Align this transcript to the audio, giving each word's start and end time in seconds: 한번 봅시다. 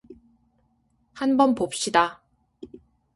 한번 1.13 1.53
봅시다. 1.53 2.23